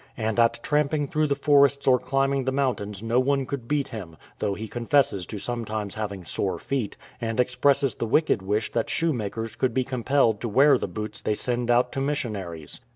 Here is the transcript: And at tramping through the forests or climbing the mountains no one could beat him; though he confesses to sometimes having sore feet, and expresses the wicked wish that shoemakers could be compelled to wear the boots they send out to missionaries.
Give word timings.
And 0.17 0.39
at 0.39 0.63
tramping 0.63 1.07
through 1.07 1.27
the 1.27 1.35
forests 1.35 1.85
or 1.85 1.99
climbing 1.99 2.45
the 2.45 2.51
mountains 2.51 3.03
no 3.03 3.19
one 3.19 3.45
could 3.45 3.67
beat 3.67 3.89
him; 3.89 4.17
though 4.39 4.55
he 4.55 4.67
confesses 4.67 5.27
to 5.27 5.37
sometimes 5.37 5.93
having 5.93 6.25
sore 6.25 6.57
feet, 6.57 6.97
and 7.21 7.39
expresses 7.39 7.93
the 7.93 8.07
wicked 8.07 8.41
wish 8.41 8.71
that 8.71 8.89
shoemakers 8.89 9.55
could 9.55 9.75
be 9.75 9.83
compelled 9.83 10.41
to 10.41 10.49
wear 10.49 10.79
the 10.79 10.87
boots 10.87 11.21
they 11.21 11.35
send 11.35 11.69
out 11.69 11.91
to 11.91 12.01
missionaries. 12.01 12.81